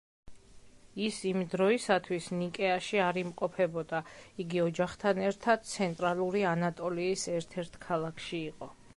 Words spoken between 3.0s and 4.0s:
არ იმყოფებოდა,